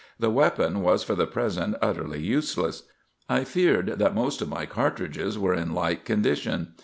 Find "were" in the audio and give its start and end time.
5.37-5.53